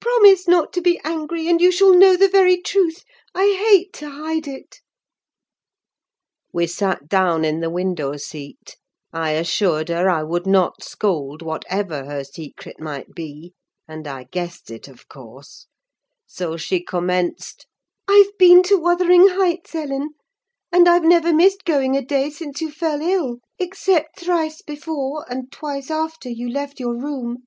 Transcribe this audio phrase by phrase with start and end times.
[0.00, 3.04] "Promise not to be angry, and you shall know the very truth:
[3.36, 4.80] I hate to hide it."
[6.52, 8.76] We sat down in the window seat;
[9.12, 13.52] I assured her I would not scold, whatever her secret might be,
[13.86, 15.68] and I guessed it, of course;
[16.26, 17.68] so she commenced—
[18.08, 20.14] "I've been to Wuthering Heights, Ellen,
[20.72, 25.52] and I've never missed going a day since you fell ill; except thrice before, and
[25.52, 27.44] twice after you left your room.